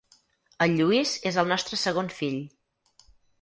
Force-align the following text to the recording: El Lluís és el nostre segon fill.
El 0.65 0.71
Lluís 0.79 1.11
és 1.33 1.37
el 1.43 1.51
nostre 1.51 1.79
segon 1.83 2.11
fill. 2.21 2.41